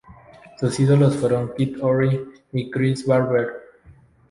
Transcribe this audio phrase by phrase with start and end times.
[0.59, 3.49] Sus ídolos fueron Kid Ory y Chris Barber.